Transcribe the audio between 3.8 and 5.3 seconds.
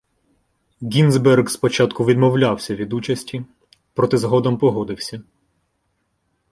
проте згодом погодився.